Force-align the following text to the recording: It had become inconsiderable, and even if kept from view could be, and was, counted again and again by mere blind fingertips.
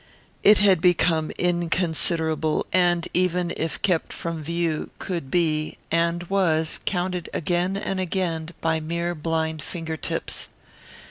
It 0.41 0.57
had 0.57 0.81
become 0.81 1.29
inconsiderable, 1.37 2.65
and 2.73 3.07
even 3.13 3.53
if 3.55 3.79
kept 3.83 4.11
from 4.13 4.41
view 4.43 4.89
could 4.97 5.29
be, 5.29 5.77
and 5.91 6.23
was, 6.23 6.79
counted 6.87 7.29
again 7.35 7.77
and 7.77 7.99
again 7.99 8.49
by 8.61 8.79
mere 8.79 9.13
blind 9.13 9.61
fingertips. 9.61 10.47